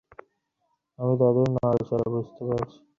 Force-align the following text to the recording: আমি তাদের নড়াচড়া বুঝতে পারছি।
আমি 0.99 1.13
তাদের 1.21 1.45
নড়াচড়া 1.55 2.07
বুঝতে 2.13 2.41
পারছি। 2.49 2.77